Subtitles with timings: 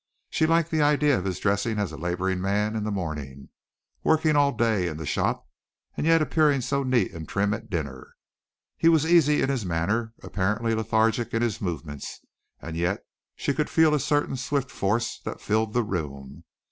[0.31, 3.49] She liked the idea of his dressing as a laboring man in the morning,
[4.03, 5.47] working all day in the shop,
[5.95, 8.15] and yet appearing so neat and trim at dinner.
[8.77, 12.19] He was easy in his manner, apparently lethargic in his movements
[12.59, 13.03] and yet
[13.35, 16.45] she could feel a certain swift force that filled the room.